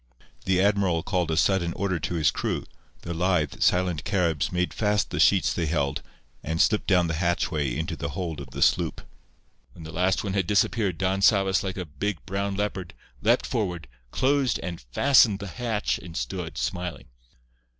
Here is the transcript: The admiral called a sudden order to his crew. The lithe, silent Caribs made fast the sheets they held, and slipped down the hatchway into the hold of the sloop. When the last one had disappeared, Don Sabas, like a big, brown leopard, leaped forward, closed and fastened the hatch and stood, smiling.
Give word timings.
The 0.45 0.59
admiral 0.59 1.03
called 1.03 1.29
a 1.29 1.37
sudden 1.37 1.73
order 1.73 1.99
to 1.99 2.15
his 2.15 2.31
crew. 2.31 2.65
The 3.03 3.13
lithe, 3.13 3.61
silent 3.61 4.03
Caribs 4.03 4.51
made 4.51 4.73
fast 4.73 5.11
the 5.11 5.19
sheets 5.19 5.53
they 5.53 5.67
held, 5.67 6.01
and 6.41 6.59
slipped 6.59 6.87
down 6.87 7.05
the 7.05 7.13
hatchway 7.21 7.75
into 7.77 7.95
the 7.95 8.09
hold 8.09 8.41
of 8.41 8.49
the 8.49 8.63
sloop. 8.63 9.01
When 9.73 9.83
the 9.83 9.91
last 9.91 10.23
one 10.23 10.33
had 10.33 10.47
disappeared, 10.47 10.97
Don 10.97 11.21
Sabas, 11.21 11.63
like 11.63 11.77
a 11.77 11.85
big, 11.85 12.25
brown 12.25 12.55
leopard, 12.55 12.95
leaped 13.21 13.45
forward, 13.45 13.87
closed 14.09 14.59
and 14.63 14.81
fastened 14.91 15.37
the 15.37 15.45
hatch 15.45 15.99
and 15.99 16.17
stood, 16.17 16.57
smiling. 16.57 17.05